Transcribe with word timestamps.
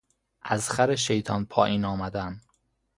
از 0.41 0.69
خر 0.71 0.95
شیطان 0.95 1.45
پائین 1.45 1.85
آمدن 1.85 2.41